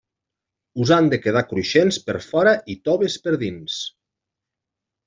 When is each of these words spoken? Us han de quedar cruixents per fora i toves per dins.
Us 0.85 0.93
han 0.95 1.09
de 1.13 1.19
quedar 1.25 1.43
cruixents 1.51 2.01
per 2.09 2.17
fora 2.31 2.57
i 2.75 2.79
toves 2.91 3.21
per 3.27 3.39
dins. 3.47 3.79